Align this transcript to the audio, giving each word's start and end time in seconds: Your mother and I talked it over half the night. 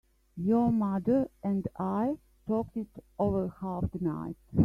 Your 0.37 0.71
mother 0.71 1.29
and 1.43 1.67
I 1.77 2.17
talked 2.47 2.75
it 2.75 2.87
over 3.19 3.49
half 3.61 3.83
the 3.91 3.99
night. 3.99 4.35